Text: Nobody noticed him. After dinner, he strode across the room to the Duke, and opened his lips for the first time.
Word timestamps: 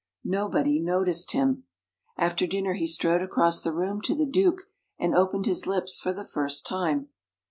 Nobody 0.25 0.79
noticed 0.79 1.33
him. 1.33 1.65
After 2.17 2.47
dinner, 2.47 2.73
he 2.73 2.87
strode 2.87 3.21
across 3.21 3.61
the 3.61 3.71
room 3.71 4.01
to 4.01 4.15
the 4.15 4.25
Duke, 4.25 4.61
and 4.97 5.13
opened 5.13 5.45
his 5.45 5.67
lips 5.67 5.99
for 5.99 6.11
the 6.11 6.25
first 6.25 6.65
time. 6.65 7.09